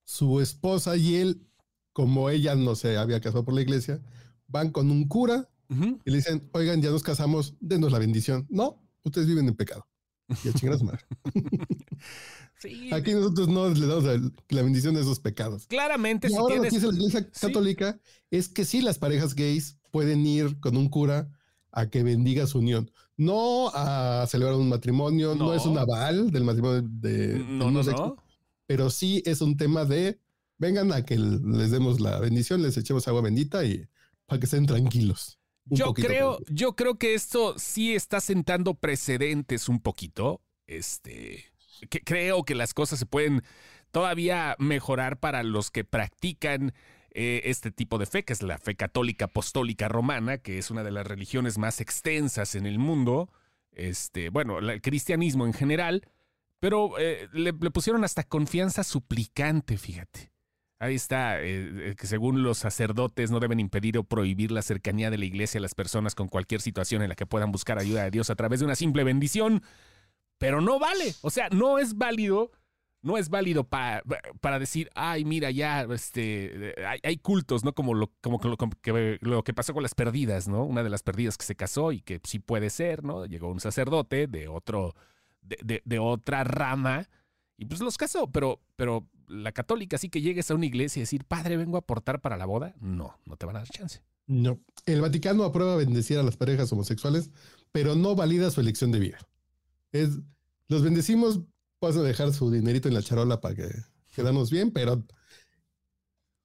su 0.04 0.42
esposa 0.42 0.98
y 0.98 1.16
él, 1.16 1.48
como 1.94 2.30
ella 2.30 2.56
no 2.56 2.76
se 2.76 2.98
había 2.98 3.22
casado 3.22 3.46
por 3.46 3.54
la 3.54 3.62
iglesia, 3.62 4.02
van 4.48 4.72
con 4.72 4.92
un 4.92 5.08
cura 5.08 5.50
y 6.06 6.12
le 6.12 6.18
dicen, 6.18 6.48
oigan, 6.52 6.84
ya 6.84 6.92
nos 6.92 7.02
casamos, 7.02 7.56
denos 7.60 7.92
la 7.92 7.98
bendición. 7.98 8.46
No, 8.50 8.80
ustedes 9.04 9.28
viven 9.28 9.48
en 9.48 9.56
pecado. 9.56 9.88
Y 10.44 10.50
a 10.50 10.54
chingar 10.54 10.76
a 10.76 10.80
su 10.80 10.86
madre. 10.86 11.00
Aquí 12.92 13.14
nosotros 13.14 13.48
no 13.48 13.70
le 13.70 13.88
damos 13.88 14.04
la, 14.04 14.62
bendición 14.62 14.94
de 14.94 15.02
esos 15.02 15.20
pecados. 15.20 15.66
Claramente, 15.68 16.28
y 16.30 16.36
ahora 16.36 16.58
lo 16.58 16.62
que 16.62 16.70
dice 16.70 16.88
la 16.88 16.94
iglesia 16.94 17.30
católica 17.32 18.00
es 18.30 18.50
que 18.50 18.66
sí 18.66 18.82
las 18.82 19.00
parejas 19.00 19.34
gays 19.34 19.80
pueden 19.92 20.26
ir 20.26 20.60
con 20.60 20.78
un 20.78 20.90
cura 20.90 21.30
a 21.72 21.90
que 21.90 22.04
bendiga 22.04 22.46
su 22.46 22.60
unión. 22.60 22.92
No 23.18 23.70
a 23.74 24.26
celebrar 24.30 24.56
un 24.56 24.70
matrimonio, 24.70 25.36
no, 25.36 25.54
es 25.54 25.66
un 25.66 25.78
aval 25.78 26.32
del 26.32 26.44
matrimonio 26.44 26.84
de... 26.84 27.40
No, 27.40 27.72
no, 27.72 27.84
no 27.84 28.18
pero 28.66 28.90
sí 28.90 29.22
es 29.26 29.42
un 29.42 29.58
tema 29.58 29.86
de 29.86 30.20
vengan 30.58 30.92
a 30.92 31.04
que 31.06 31.18
les 31.18 31.72
demos 31.72 32.00
la 32.00 32.20
bendición, 32.20 32.62
les 32.62 32.78
echemos 32.78 33.08
agua 33.08 33.22
bendita 33.22 33.64
y 33.66 33.88
para 34.26 34.40
que 34.40 34.46
estén 34.46 34.66
tranquilos. 34.66 35.40
Yo 35.66 35.94
creo, 35.94 36.40
yo 36.50 36.76
creo 36.76 36.98
que 36.98 37.14
esto 37.14 37.58
sí 37.58 37.96
está 37.96 38.20
sentando 38.20 38.74
precedentes 38.74 39.70
un 39.70 39.80
poquito. 39.80 40.42
Este, 40.68 41.46
que 41.90 42.02
creo 42.02 42.44
que 42.44 42.56
las 42.56 42.74
cosas 42.74 43.00
se 43.00 43.06
pueden 43.06 43.44
todavía 43.92 44.56
mejorar 44.60 45.20
para 45.20 45.44
los 45.44 45.72
que 45.72 45.84
practican 45.84 46.74
eh, 47.12 47.42
este 47.46 47.72
tipo 47.72 48.00
de 48.00 48.08
fe, 48.08 48.26
que 48.26 48.34
es 48.34 48.42
la 48.42 48.58
fe 48.58 48.76
católica 48.76 49.26
apostólica 49.26 49.88
romana, 49.88 50.40
que 50.40 50.58
es 50.58 50.72
una 50.72 50.84
de 50.84 50.92
las 50.92 51.06
religiones 51.06 51.58
más 51.58 51.80
extensas 51.80 52.56
en 52.56 52.66
el 52.66 52.80
mundo. 52.80 53.30
Este, 53.72 54.30
bueno, 54.30 54.60
el 54.60 54.82
cristianismo 54.82 55.46
en 55.46 55.54
general, 55.54 56.08
pero 56.60 56.98
eh, 57.00 57.28
le, 57.32 57.54
pusieron 57.54 58.04
hasta 58.04 58.24
confianza 58.24 58.84
suplicante, 58.84 59.78
fíjate. 59.78 60.33
Ahí 60.84 60.96
está, 60.96 61.42
eh, 61.42 61.96
que 61.98 62.08
según 62.08 62.44
los 62.44 62.58
sacerdotes 62.58 63.32
no 63.32 63.40
deben 63.40 63.60
impedir 63.60 63.98
o 63.98 64.04
prohibir 64.04 64.52
la 64.52 64.62
cercanía 64.62 65.10
de 65.10 65.18
la 65.18 65.26
iglesia 65.26 65.60
a 65.60 65.62
las 65.62 65.76
personas 65.76 66.14
con 66.14 66.28
cualquier 66.28 66.60
situación 66.60 67.02
en 67.02 67.10
la 67.10 67.16
que 67.16 67.26
puedan 67.26 67.52
buscar 67.52 67.80
ayuda 67.80 68.04
de 68.04 68.12
Dios 68.12 68.30
a 68.30 68.36
través 68.36 68.60
de 68.60 68.66
una 68.66 68.76
simple 68.76 69.04
bendición. 69.04 69.64
Pero 70.38 70.60
no 70.60 70.80
vale, 70.80 71.16
o 71.22 71.30
sea, 71.30 71.48
no 71.50 71.80
es 71.80 71.96
válido 71.96 72.52
no 73.04 73.18
es 73.18 73.30
válido 73.30 73.66
para, 73.66 74.02
decir, 74.60 74.90
ay, 74.96 75.26
mira, 75.26 75.52
ya, 75.52 75.82
este, 75.92 76.74
hay, 77.04 77.18
cultos, 77.18 77.66
¿no? 77.66 77.74
Como, 77.74 77.94
lo, 77.94 78.10
como, 78.22 78.40
que, 78.40 79.20
lo 79.22 79.44
que 79.44 79.54
pasó 79.54 79.74
con 79.74 79.84
las 79.84 79.94
perdidas, 79.94 80.48
¿no? 80.48 80.64
Una 80.64 80.84
de 80.84 80.90
las 80.90 81.04
perdidas 81.04 81.38
que 81.38 81.46
se 81.46 81.56
casó 81.56 81.92
y 81.92 82.02
que 82.02 82.22
sí 82.24 82.40
puede 82.40 82.70
ser, 82.70 83.04
¿no? 83.04 83.26
Llegó 83.26 83.52
un 83.52 83.60
sacerdote 83.60 84.28
de 84.28 84.48
otro, 84.48 84.96
de, 85.42 85.82
de, 85.84 86.00
otra 86.00 86.46
rama 86.46 87.10
y 87.58 87.66
pues 87.66 87.82
los 87.82 87.98
casó, 87.98 88.32
pero, 88.32 88.62
pero 88.78 89.06
la 89.34 89.52
católica 89.52 89.98
sí 89.98 90.10
que 90.10 90.22
llegues 90.22 90.50
a 90.52 90.56
una 90.56 90.66
iglesia 90.66 91.00
y 91.00 91.04
decir, 91.04 91.26
padre, 91.26 91.58
vengo 91.58 91.78
a 91.78 91.80
aportar 91.80 92.22
para 92.22 92.38
la 92.38 92.46
boda, 92.46 92.76
no, 92.80 93.18
no 93.26 93.36
te 93.36 93.46
van 93.46 93.56
a 93.56 93.60
dar 93.60 93.70
chance. 93.70 94.02
No, 94.28 94.60
el 94.86 95.02
Vaticano 95.02 95.44
aprueba 95.44 95.76
bendecir 95.76 96.18
a 96.18 96.24
las 96.24 96.38
parejas 96.38 96.72
homosexuales, 96.72 97.32
pero 97.72 97.96
no 97.96 98.16
valida 98.16 98.52
su 98.52 98.62
elección 98.62 98.92
de 98.92 99.00
vida. 99.00 99.18
Es, 99.92 100.20
los 100.70 100.84
bendecimos 100.84 101.42
vas 101.82 101.98
a 101.98 102.02
dejar 102.02 102.32
su 102.32 102.50
dinerito 102.50 102.88
en 102.88 102.94
la 102.94 103.02
charola 103.02 103.42
para 103.42 103.56
que 103.56 103.70
quedamos 104.16 104.50
bien, 104.50 104.72
pero 104.72 105.04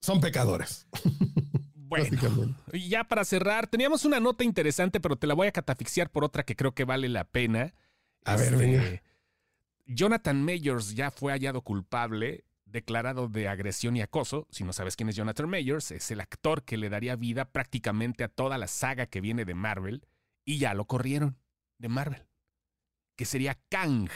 son 0.00 0.20
pecadores. 0.20 0.86
Bueno, 1.88 2.54
y 2.74 2.90
ya 2.90 3.04
para 3.04 3.24
cerrar, 3.24 3.66
teníamos 3.66 4.04
una 4.04 4.20
nota 4.20 4.44
interesante, 4.44 5.00
pero 5.00 5.16
te 5.16 5.26
la 5.26 5.32
voy 5.32 5.46
a 5.46 5.52
catafixiar 5.52 6.10
por 6.10 6.22
otra 6.22 6.42
que 6.42 6.54
creo 6.54 6.74
que 6.74 6.84
vale 6.84 7.08
la 7.08 7.24
pena. 7.24 7.72
A 8.26 8.36
ver, 8.36 8.52
este, 8.52 9.02
Jonathan 9.86 10.44
Mayors 10.44 10.94
ya 10.94 11.10
fue 11.10 11.32
hallado 11.32 11.62
culpable, 11.62 12.44
declarado 12.70 13.28
de 13.28 13.48
agresión 13.48 13.96
y 13.96 14.02
acoso. 14.02 14.46
Si 14.50 14.64
no 14.64 14.72
sabes 14.72 14.96
quién 14.96 15.08
es 15.08 15.16
Jonathan 15.16 15.48
Mayors, 15.48 15.90
es 15.90 16.10
el 16.10 16.20
actor 16.20 16.64
que 16.64 16.76
le 16.76 16.88
daría 16.88 17.16
vida 17.16 17.46
prácticamente 17.46 18.24
a 18.24 18.28
toda 18.28 18.58
la 18.58 18.66
saga 18.66 19.06
que 19.06 19.20
viene 19.20 19.44
de 19.44 19.54
Marvel, 19.54 20.06
y 20.44 20.58
ya 20.58 20.74
lo 20.74 20.86
corrieron 20.86 21.38
de 21.78 21.88
Marvel, 21.88 22.26
que 23.16 23.24
sería 23.24 23.58
Kang 23.68 24.08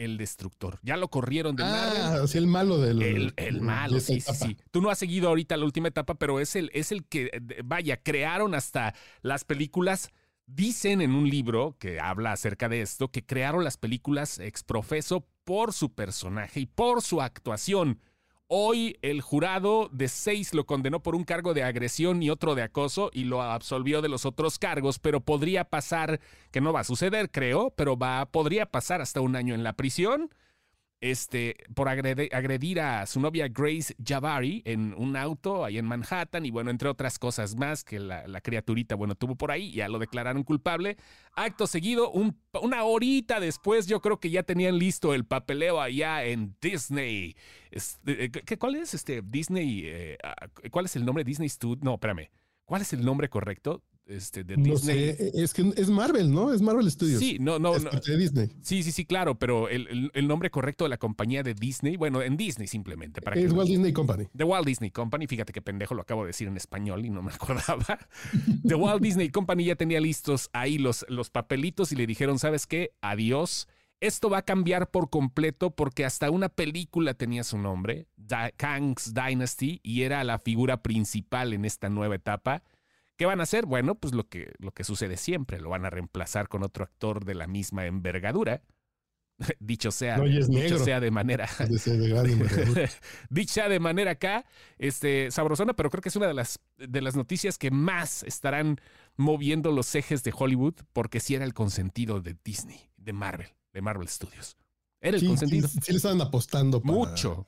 el 0.00 0.16
destructor. 0.16 0.78
Ya 0.82 0.96
lo 0.96 1.08
corrieron 1.08 1.56
de 1.56 1.62
ah, 1.64 2.22
sí, 2.26 2.38
el 2.38 2.46
malo 2.46 2.78
del. 2.78 3.02
El, 3.02 3.34
el 3.36 3.60
malo, 3.60 4.00
sí, 4.00 4.20
sí, 4.20 4.34
sí. 4.34 4.56
Tú 4.70 4.80
no 4.80 4.88
has 4.88 4.98
seguido 4.98 5.28
ahorita 5.28 5.56
la 5.58 5.66
última 5.66 5.88
etapa, 5.88 6.14
pero 6.14 6.40
es 6.40 6.56
el, 6.56 6.70
es 6.72 6.90
el 6.90 7.04
que, 7.04 7.30
vaya, 7.64 8.02
crearon 8.02 8.54
hasta 8.54 8.94
las 9.20 9.44
películas. 9.44 10.08
Dicen 10.46 11.00
en 11.00 11.12
un 11.12 11.28
libro 11.28 11.76
que 11.78 12.00
habla 12.00 12.32
acerca 12.32 12.68
de 12.68 12.80
esto 12.80 13.08
que 13.08 13.24
crearon 13.24 13.62
las 13.62 13.76
películas 13.76 14.40
exprofeso 14.40 15.28
por 15.50 15.72
su 15.72 15.92
personaje 15.92 16.60
y 16.60 16.66
por 16.66 17.02
su 17.02 17.20
actuación. 17.20 18.00
Hoy 18.46 18.96
el 19.02 19.20
jurado 19.20 19.88
de 19.90 20.06
seis 20.06 20.54
lo 20.54 20.64
condenó 20.64 21.02
por 21.02 21.16
un 21.16 21.24
cargo 21.24 21.54
de 21.54 21.64
agresión 21.64 22.22
y 22.22 22.30
otro 22.30 22.54
de 22.54 22.62
acoso 22.62 23.10
y 23.12 23.24
lo 23.24 23.42
absolvió 23.42 24.00
de 24.00 24.08
los 24.08 24.26
otros 24.26 24.60
cargos, 24.60 25.00
pero 25.00 25.22
podría 25.22 25.64
pasar, 25.64 26.20
que 26.52 26.60
no 26.60 26.72
va 26.72 26.80
a 26.80 26.84
suceder, 26.84 27.32
creo, 27.32 27.70
pero 27.70 27.98
va, 27.98 28.26
podría 28.26 28.64
pasar 28.64 29.00
hasta 29.00 29.20
un 29.20 29.34
año 29.34 29.52
en 29.52 29.64
la 29.64 29.72
prisión 29.72 30.30
este, 31.00 31.56
por 31.74 31.88
agredir, 31.88 32.80
a 32.80 33.06
su 33.06 33.20
novia 33.20 33.48
Grace 33.48 33.94
Javari 34.04 34.62
en 34.66 34.94
un 34.96 35.16
auto 35.16 35.64
ahí 35.64 35.78
en 35.78 35.86
Manhattan 35.86 36.44
y 36.44 36.50
bueno, 36.50 36.70
entre 36.70 36.88
otras 36.88 37.18
cosas 37.18 37.56
más 37.56 37.84
que 37.84 37.98
la, 37.98 38.40
criaturita, 38.40 38.94
bueno, 38.94 39.14
tuvo 39.14 39.34
por 39.34 39.50
ahí, 39.50 39.72
ya 39.72 39.88
lo 39.88 39.98
declararon 39.98 40.44
culpable. 40.44 40.96
Acto 41.32 41.66
seguido, 41.66 42.10
una 42.10 42.84
horita 42.84 43.40
después, 43.40 43.86
yo 43.86 44.00
creo 44.00 44.20
que 44.20 44.30
ya 44.30 44.42
tenían 44.42 44.78
listo 44.78 45.14
el 45.14 45.24
papeleo 45.24 45.80
allá 45.80 46.24
en 46.24 46.54
Disney. 46.60 47.34
Este, 47.70 48.24
eh, 48.24 48.30
¿qué, 48.30 48.58
¿Cuál 48.58 48.76
es 48.76 48.94
este 48.94 49.22
Disney? 49.24 49.82
Eh, 49.84 50.18
ah, 50.22 50.48
¿Cuál 50.70 50.84
es 50.84 50.96
el 50.96 51.04
nombre? 51.04 51.24
Disney 51.24 51.48
Studio. 51.48 51.80
No, 51.82 51.94
espérame. 51.94 52.30
¿Cuál 52.64 52.82
es 52.82 52.92
el 52.92 53.04
nombre 53.04 53.28
correcto? 53.28 53.82
Este, 54.10 54.42
de 54.42 54.56
no 54.56 54.76
Sé, 54.76 55.30
es 55.34 55.54
que 55.54 55.72
es 55.76 55.88
Marvel, 55.88 56.32
¿no? 56.32 56.52
Es 56.52 56.60
Marvel 56.60 56.90
Studios. 56.90 57.20
Sí, 57.20 57.38
no, 57.40 57.60
no. 57.60 57.76
Es 57.76 57.84
de 57.84 58.16
Disney. 58.16 58.50
Sí, 58.60 58.82
sí, 58.82 58.90
sí, 58.90 59.04
claro, 59.04 59.38
pero 59.38 59.68
el, 59.68 60.10
nombre 60.26 60.50
correcto 60.50 60.84
de 60.84 60.90
la 60.90 60.98
compañía 60.98 61.42
de 61.42 61.54
Disney, 61.54 61.96
bueno, 61.96 62.20
en 62.20 62.36
Disney 62.36 62.66
simplemente. 62.66 63.22
Para 63.22 63.40
es 63.40 63.52
Walt 63.52 63.68
Disney 63.68 63.92
Company. 63.92 64.26
The 64.36 64.44
Walt 64.44 64.66
Disney 64.66 64.90
Company, 64.90 65.28
fíjate 65.28 65.52
qué 65.52 65.62
pendejo 65.62 65.94
lo 65.94 66.02
acabo 66.02 66.22
de 66.22 66.28
decir 66.28 66.48
en 66.48 66.56
español 66.56 67.04
y 67.04 67.10
no 67.10 67.22
me 67.22 67.32
acordaba. 67.34 67.98
The 68.66 68.74
Walt 68.74 69.00
Disney 69.00 69.30
Company 69.30 69.64
ya 69.64 69.76
tenía 69.76 70.00
listos 70.00 70.50
ahí 70.52 70.78
los, 70.78 71.06
los 71.08 71.30
papelitos 71.30 71.92
y 71.92 71.96
le 71.96 72.06
dijeron, 72.06 72.38
¿sabes 72.38 72.66
qué? 72.66 72.92
Adiós. 73.00 73.68
Esto 74.00 74.30
va 74.30 74.38
a 74.38 74.42
cambiar 74.42 74.90
por 74.90 75.10
completo 75.10 75.70
porque 75.70 76.06
hasta 76.06 76.30
una 76.30 76.48
película 76.48 77.12
tenía 77.14 77.44
su 77.44 77.58
nombre, 77.58 78.08
Kang's 78.56 79.12
Dynasty, 79.12 79.80
y 79.82 80.02
era 80.02 80.24
la 80.24 80.38
figura 80.38 80.82
principal 80.82 81.52
en 81.52 81.66
esta 81.66 81.90
nueva 81.90 82.14
etapa. 82.14 82.62
¿Qué 83.20 83.26
van 83.26 83.40
a 83.40 83.42
hacer? 83.42 83.66
Bueno, 83.66 83.96
pues 83.96 84.14
lo 84.14 84.30
que, 84.30 84.50
lo 84.60 84.72
que 84.72 84.82
sucede 84.82 85.18
siempre, 85.18 85.60
lo 85.60 85.68
van 85.68 85.84
a 85.84 85.90
reemplazar 85.90 86.48
con 86.48 86.62
otro 86.62 86.84
actor 86.84 87.26
de 87.26 87.34
la 87.34 87.46
misma 87.46 87.84
envergadura. 87.84 88.62
dicho 89.60 89.90
sea, 89.90 90.18
dicho 90.18 90.78
sea 90.78 91.00
de 91.00 91.10
manera 91.10 91.46
dicha 93.28 93.68
de 93.68 93.78
manera 93.78 94.12
acá, 94.12 94.46
este 94.78 95.30
sabrosona, 95.30 95.74
pero 95.74 95.90
creo 95.90 96.00
que 96.00 96.08
es 96.08 96.16
una 96.16 96.28
de 96.28 96.32
las 96.32 96.60
de 96.78 97.02
las 97.02 97.14
noticias 97.14 97.58
que 97.58 97.70
más 97.70 98.22
estarán 98.22 98.80
moviendo 99.18 99.70
los 99.70 99.94
ejes 99.94 100.24
de 100.24 100.32
Hollywood 100.34 100.76
porque 100.94 101.20
sí 101.20 101.34
era 101.34 101.44
el 101.44 101.52
consentido 101.52 102.22
de 102.22 102.38
Disney, 102.42 102.88
de 102.96 103.12
Marvel, 103.12 103.48
de 103.74 103.82
Marvel 103.82 104.08
Studios. 104.08 104.56
Era 104.98 105.18
el 105.18 105.26
consentido. 105.26 105.68
Sí, 105.68 105.78
sí, 105.82 105.92
le 105.92 105.96
estaban 105.98 106.22
apostando 106.22 106.80
mucho. 106.80 107.46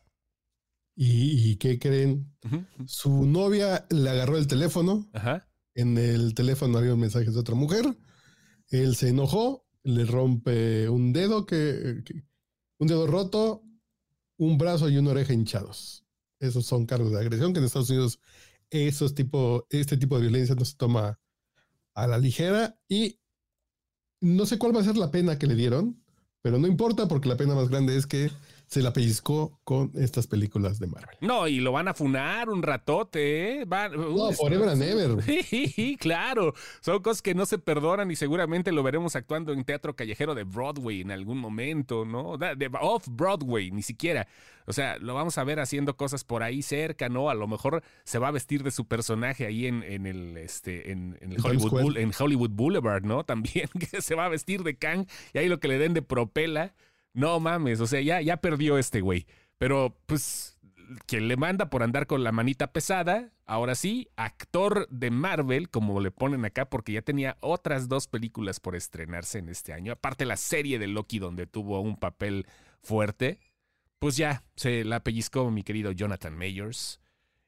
¿Y, 0.94 1.56
qué 1.56 1.78
creen? 1.78 2.30
Su 2.84 3.24
novia 3.24 3.86
le 3.88 4.10
agarró 4.10 4.36
el 4.36 4.46
teléfono. 4.46 5.08
Ajá 5.14 5.48
en 5.74 5.98
el 5.98 6.34
teléfono 6.34 6.78
había 6.78 6.94
mensajes 6.96 7.34
de 7.34 7.40
otra 7.40 7.54
mujer. 7.54 7.96
Él 8.68 8.96
se 8.96 9.08
enojó, 9.08 9.66
le 9.82 10.04
rompe 10.04 10.88
un 10.88 11.12
dedo 11.12 11.46
que, 11.46 12.02
un 12.78 12.88
dedo 12.88 13.06
roto, 13.06 13.62
un 14.36 14.58
brazo 14.58 14.88
y 14.88 14.96
una 14.96 15.10
oreja 15.10 15.32
hinchados. 15.32 16.04
Esos 16.40 16.66
son 16.66 16.86
cargos 16.86 17.12
de 17.12 17.20
agresión 17.20 17.52
que 17.52 17.60
en 17.60 17.66
Estados 17.66 17.90
Unidos 17.90 18.18
esos 18.70 19.14
tipo, 19.14 19.66
este 19.70 19.96
tipo 19.96 20.16
de 20.16 20.22
violencia 20.22 20.54
no 20.54 20.64
se 20.64 20.76
toma 20.76 21.20
a 21.94 22.06
la 22.06 22.18
ligera 22.18 22.78
y 22.88 23.20
no 24.20 24.46
sé 24.46 24.58
cuál 24.58 24.74
va 24.74 24.80
a 24.80 24.84
ser 24.84 24.96
la 24.96 25.10
pena 25.10 25.38
que 25.38 25.46
le 25.46 25.54
dieron, 25.54 26.02
pero 26.40 26.58
no 26.58 26.66
importa 26.66 27.06
porque 27.06 27.28
la 27.28 27.36
pena 27.36 27.54
más 27.54 27.68
grande 27.68 27.96
es 27.96 28.06
que 28.06 28.30
se 28.72 28.80
la 28.80 28.94
pellizcó 28.94 29.60
con 29.64 29.92
estas 29.96 30.26
películas 30.26 30.78
de 30.78 30.86
Marvel. 30.86 31.14
No, 31.20 31.46
y 31.46 31.60
lo 31.60 31.72
van 31.72 31.88
a 31.88 31.94
funar 31.94 32.48
un 32.48 32.62
ratote, 32.62 33.60
¿eh? 33.60 33.66
no, 33.66 34.32
forever 34.32 34.70
and 34.70 34.82
ever. 34.82 35.22
Sí, 35.44 35.98
claro. 36.00 36.54
Son 36.80 37.02
cosas 37.02 37.20
que 37.20 37.34
no 37.34 37.44
se 37.44 37.58
perdonan 37.58 38.10
y 38.10 38.16
seguramente 38.16 38.72
lo 38.72 38.82
veremos 38.82 39.14
actuando 39.14 39.52
en 39.52 39.64
teatro 39.64 39.94
callejero 39.94 40.34
de 40.34 40.44
Broadway 40.44 41.02
en 41.02 41.10
algún 41.10 41.36
momento, 41.36 42.06
¿no? 42.06 42.38
De 42.38 42.70
off 42.80 43.06
Broadway, 43.10 43.70
ni 43.70 43.82
siquiera. 43.82 44.26
O 44.64 44.72
sea, 44.72 44.96
lo 44.96 45.12
vamos 45.12 45.36
a 45.36 45.44
ver 45.44 45.60
haciendo 45.60 45.98
cosas 45.98 46.24
por 46.24 46.42
ahí 46.42 46.62
cerca, 46.62 47.10
¿no? 47.10 47.28
A 47.28 47.34
lo 47.34 47.46
mejor 47.46 47.82
se 48.04 48.18
va 48.18 48.28
a 48.28 48.30
vestir 48.30 48.62
de 48.62 48.70
su 48.70 48.86
personaje 48.86 49.44
ahí 49.44 49.66
en, 49.66 49.82
en 49.82 50.06
el, 50.06 50.38
este, 50.38 50.92
en, 50.92 51.18
el 51.20 51.44
Hollywood, 51.44 51.98
en 51.98 52.10
Hollywood 52.18 52.50
Boulevard, 52.52 53.04
¿no? 53.04 53.22
También 53.26 53.68
que 53.78 54.00
se 54.00 54.14
va 54.14 54.24
a 54.24 54.30
vestir 54.30 54.62
de 54.62 54.76
Kang 54.76 55.06
y 55.34 55.38
ahí 55.38 55.48
lo 55.50 55.60
que 55.60 55.68
le 55.68 55.76
den 55.76 55.92
de 55.92 56.00
propela 56.00 56.72
no 57.12 57.40
mames, 57.40 57.80
o 57.80 57.86
sea, 57.86 58.00
ya, 58.00 58.20
ya 58.20 58.38
perdió 58.38 58.78
este 58.78 59.00
güey. 59.00 59.26
Pero 59.58 59.96
pues 60.06 60.58
quien 61.06 61.28
le 61.28 61.36
manda 61.36 61.70
por 61.70 61.82
andar 61.82 62.06
con 62.06 62.24
la 62.24 62.32
manita 62.32 62.72
pesada, 62.72 63.32
ahora 63.46 63.74
sí, 63.74 64.08
actor 64.16 64.88
de 64.90 65.10
Marvel, 65.10 65.68
como 65.70 66.00
le 66.00 66.10
ponen 66.10 66.44
acá, 66.44 66.68
porque 66.68 66.92
ya 66.92 67.02
tenía 67.02 67.36
otras 67.40 67.88
dos 67.88 68.08
películas 68.08 68.60
por 68.60 68.76
estrenarse 68.76 69.38
en 69.38 69.48
este 69.48 69.72
año, 69.72 69.92
aparte 69.92 70.24
la 70.26 70.36
serie 70.36 70.78
de 70.78 70.88
Loki 70.88 71.18
donde 71.18 71.46
tuvo 71.46 71.80
un 71.80 71.96
papel 71.96 72.46
fuerte, 72.80 73.38
pues 73.98 74.16
ya 74.16 74.42
se 74.56 74.84
la 74.84 75.02
pellizcó 75.04 75.50
mi 75.50 75.62
querido 75.62 75.92
Jonathan 75.92 76.36
Mayors. 76.36 77.00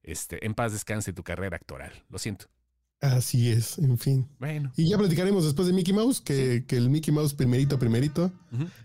Este, 0.02 0.44
en 0.44 0.54
paz 0.54 0.72
descanse 0.72 1.12
tu 1.12 1.24
carrera 1.24 1.56
actoral, 1.56 2.04
lo 2.10 2.18
siento. 2.18 2.46
Así 3.00 3.50
es, 3.50 3.78
en 3.78 3.98
fin. 3.98 4.26
Bueno. 4.38 4.72
Y 4.76 4.88
ya 4.88 4.96
platicaremos 4.96 5.44
después 5.44 5.66
de 5.68 5.74
Mickey 5.74 5.92
Mouse, 5.92 6.22
que, 6.22 6.64
que 6.66 6.76
el 6.76 6.88
Mickey 6.88 7.12
Mouse 7.12 7.34
primerito, 7.34 7.78
primerito. 7.78 8.32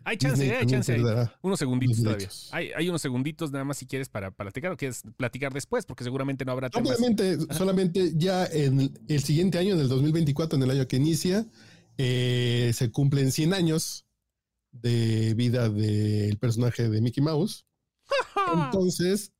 Hay 0.03 0.17
chance, 0.17 0.43
Disney 0.43 0.49
eh, 0.49 0.59
hay 0.59 0.65
chance. 0.65 0.93
hay 0.93 1.27
unos 1.41 1.59
segunditos 1.59 2.03
todavía. 2.03 2.27
Hay, 2.51 2.71
hay 2.75 2.89
unos 2.89 3.01
segunditos 3.01 3.51
nada 3.51 3.63
más 3.63 3.77
si 3.77 3.85
quieres 3.85 4.09
para 4.09 4.31
platicar 4.31 4.73
o 4.73 4.77
quieres 4.77 5.03
platicar 5.15 5.53
después, 5.53 5.85
porque 5.85 6.03
seguramente 6.03 6.43
no 6.43 6.51
habrá 6.51 6.69
temas. 6.69 6.89
Obviamente, 6.89 7.37
solamente 7.53 8.11
ya 8.15 8.45
en 8.45 8.93
el 9.07 9.23
siguiente 9.23 9.57
año, 9.57 9.75
en 9.75 9.79
el 9.79 9.87
2024, 9.87 10.57
en 10.57 10.63
el 10.63 10.71
año 10.71 10.87
que 10.87 10.97
inicia, 10.97 11.45
eh, 11.97 12.71
se 12.73 12.91
cumplen 12.91 13.31
100 13.31 13.53
años 13.53 14.05
de 14.71 15.33
vida 15.33 15.69
del 15.69 16.37
personaje 16.37 16.89
de 16.89 17.01
Mickey 17.01 17.23
Mouse. 17.23 17.65
Entonces, 18.53 19.31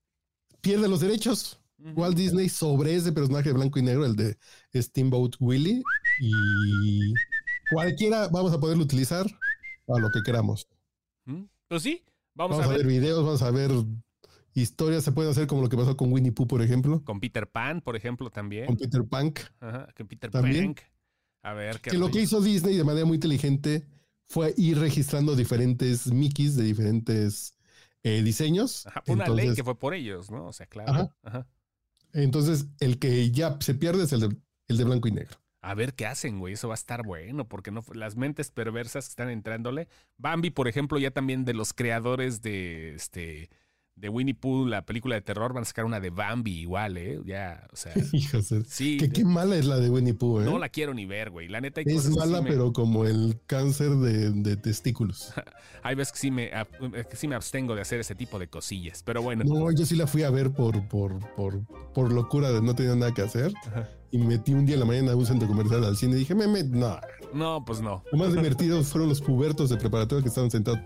pierde 0.61 0.88
los 0.88 1.01
derechos. 1.01 1.59
Walt 1.95 2.17
Disney 2.17 2.50
sobre 2.50 2.95
ese 2.95 3.12
personaje 3.12 3.51
blanco 3.53 3.79
y 3.79 3.83
negro, 3.83 4.05
el 4.05 4.15
de 4.15 4.38
Steamboat 4.74 5.36
Willie, 5.39 5.81
y 6.19 7.13
cualquiera 7.71 8.27
vamos 8.27 8.53
a 8.53 8.59
poderlo 8.59 8.83
utilizar 8.83 9.25
para 9.86 10.01
lo 10.01 10.09
que 10.12 10.21
queramos. 10.24 10.67
Pues 11.67 11.83
sí, 11.83 12.03
vamos, 12.33 12.57
Vamos, 12.57 12.74
a, 12.74 12.77
ver. 12.77 12.88
videos, 12.88 13.24
vamos 13.24 13.41
a 13.43 13.51
ver 13.51 13.71
historias, 14.53 15.03
se 15.03 15.12
pueden 15.12 15.31
hacer 15.31 15.48
como 15.48 15.62
lo 15.62 15.69
que 15.69 15.77
pasó 15.77 15.95
con 15.95 16.12
Winnie 16.12 16.31
Pooh, 16.31 16.48
por 16.48 16.62
ejemplo, 16.62 17.03
Con 17.03 17.19
Peter 17.19 17.48
Pan, 17.48 17.81
por 17.81 17.95
ejemplo, 17.95 18.29
también. 18.29 18.65
con 18.65 18.77
Peter. 18.77 19.01
Ajá, 19.59 19.88
con 19.95 20.07
Peter 20.07 20.31
También. 20.31 20.74
Pan. 20.74 20.86
A 21.41 21.53
ver, 21.53 21.79
qué 21.79 21.91
Que 21.91 21.98
lo 21.98 22.12
que 22.12 22.21
hizo 22.21 22.41
Disney 22.41 22.75
de 22.75 22.83
manera 22.83 23.05
muy 23.05 23.15
inteligente 23.15 23.88
fue 24.27 24.53
ir 24.57 24.77
registrando 24.77 25.36
diferentes 25.36 26.07
Mickeys 26.12 26.55
de 26.55 26.63
diferentes 26.63 27.53
eh, 28.03 28.21
diseños. 28.24 28.86
Ajá, 28.88 29.01
fue 29.05 29.15
una 29.15 29.29
ley 29.29 29.53
que 29.53 29.63
fue 29.63 29.77
por 29.77 29.93
ellos, 29.93 30.29
¿no? 30.29 30.48
O 30.48 30.53
sea, 30.53 30.65
claro. 30.65 30.91
Ajá. 30.91 31.15
Ajá. 31.24 31.48
Entonces, 32.13 32.67
el 32.79 32.99
que 32.99 33.31
ya 33.31 33.57
se 33.59 33.75
pierde 33.75 34.03
es 34.03 34.13
el 34.13 34.21
de, 34.21 34.37
el 34.67 34.77
de 34.77 34.83
blanco 34.83 35.07
y 35.07 35.11
negro. 35.11 35.37
A 35.61 35.73
ver 35.73 35.93
qué 35.93 36.05
hacen, 36.05 36.39
güey. 36.39 36.53
Eso 36.53 36.69
va 36.69 36.73
a 36.73 36.75
estar 36.75 37.03
bueno, 37.05 37.47
porque 37.47 37.71
no 37.71 37.83
las 37.93 38.15
mentes 38.15 38.49
perversas 38.49 39.05
que 39.05 39.09
están 39.11 39.29
entrándole. 39.29 39.87
Bambi, 40.17 40.51
por 40.51 40.67
ejemplo, 40.67 40.97
ya 40.99 41.11
también 41.11 41.43
de 41.43 41.53
los 41.53 41.73
creadores 41.73 42.41
de 42.41 42.95
este 42.95 43.49
de 44.00 44.10
Winnie 44.10 44.34
Pooh, 44.34 44.65
la 44.65 44.86
película 44.86 45.15
de 45.15 45.22
terror, 45.22 45.53
van 45.53 45.63
a 45.63 45.65
sacar 45.65 45.86
una 45.86 46.00
de 46.00 46.10
Bambi 46.10 46.60
igual, 46.60 46.98
¿eh? 46.98 47.20
Ya, 47.25 47.68
o 47.72 47.75
sea, 47.75 47.94
Hijos 48.13 48.53
sí. 48.68 48.98
que 48.98 49.10
qué 49.10 49.25
mala 49.25 49.56
es 49.58 49.65
la 49.65 49.77
de 49.77 49.89
Winnie 49.89 50.13
Pooh, 50.13 50.41
¿eh? 50.41 50.46
no 50.46 50.58
la 50.58 50.70
quiero 50.70 50.94
ni 50.94 51.06
ver, 51.06 51.29
güey. 51.32 51.48
La 51.48 51.60
neta 51.62 51.82
hay 51.82 51.86
es 51.96 52.10
mala, 52.10 52.41
me- 52.41 52.50
pero 52.50 52.72
como 52.74 53.06
el 53.06 53.39
cáncer 53.46 53.89
de, 53.98 54.32
de 54.32 54.56
testículos. 54.58 55.34
hay 55.84 55.96
veces 55.96 56.13
que 56.13 56.20
sí 56.20 56.32
me 56.32 56.51
ab- 56.51 57.08
que 57.08 57.15
sí 57.15 57.27
me 57.27 57.36
abstengo 57.36 57.75
de 57.75 57.82
hacer 57.82 58.00
ese 58.00 58.15
tipo 58.15 58.39
de 58.39 58.48
cosillas, 58.48 59.03
pero 59.03 59.22
bueno. 59.22 59.44
No, 59.46 59.72
yo 59.72 59.86
sí 59.86 59.96
la 59.96 60.08
fui 60.08 60.24
a 60.24 60.29
ver 60.29 60.51
por, 60.51 60.88
por, 60.88 61.20
por, 61.36 61.65
por 61.94 62.12
locura 62.13 62.51
de 62.51 62.62
no 62.62 62.74
tener 62.75 62.96
nada 62.96 63.13
que 63.13 63.22
hacer. 63.22 63.51
Ajá. 63.68 63.89
Y 64.12 64.18
me 64.18 64.25
metí 64.25 64.53
un 64.53 64.65
día 64.65 64.74
en 64.74 64.79
la 64.79 64.86
mañana 64.88 65.12
a 65.12 65.15
un 65.15 65.25
centro 65.25 65.48
comercial 65.48 65.84
al 65.84 65.96
cine 65.96 66.13
y 66.15 66.20
dije, 66.20 66.34
meme, 66.34 66.63
no. 66.63 67.00
No, 67.32 67.63
pues 67.63 67.79
no. 67.79 68.03
Lo 68.12 68.18
más 68.18 68.34
divertido 68.34 68.82
fueron 68.84 69.08
los 69.10 69.22
pubertos 69.22 69.70
de 69.70 69.77
preparatoria 69.77 70.24
que 70.24 70.29
estaban 70.29 70.50
sentados 70.50 70.79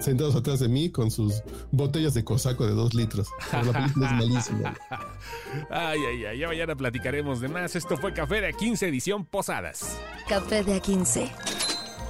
sentados 0.00 0.34
atrás 0.34 0.60
de 0.60 0.68
mí 0.68 0.90
con 0.90 1.10
sus 1.10 1.42
botellas 1.70 2.14
de 2.14 2.24
cosaco 2.24 2.66
de 2.66 2.72
dos 2.72 2.94
litros. 2.94 3.28
Pero 3.50 3.64
la 3.64 3.72
película 3.72 4.06
es 4.06 4.12
malísima. 4.12 4.74
Ay, 5.70 6.00
ay, 6.08 6.24
ay, 6.26 6.38
ya 6.38 6.48
mañana 6.48 6.74
platicaremos 6.76 7.40
de 7.40 7.48
más. 7.48 7.76
Esto 7.76 7.96
fue 7.96 8.12
Café 8.12 8.40
de 8.40 8.52
15 8.52 8.88
edición 8.88 9.24
Posadas. 9.24 9.98
Café 10.28 10.62
de 10.64 10.80
A15. 10.80 11.30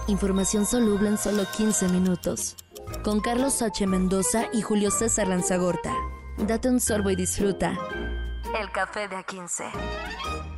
Información 0.08 0.66
soluble 0.66 1.08
en 1.08 1.18
solo 1.18 1.44
15 1.56 1.88
minutos. 1.88 2.56
Con 3.02 3.20
Carlos 3.20 3.62
H. 3.62 3.86
Mendoza 3.86 4.46
y 4.52 4.62
Julio 4.62 4.90
César 4.90 5.28
Lanzagorta. 5.28 5.94
Date 6.38 6.68
un 6.68 6.80
sorbo 6.80 7.10
y 7.10 7.16
disfruta. 7.16 7.78
El 8.60 8.70
café 8.72 9.08
de 9.08 9.16
A15. 9.16 10.53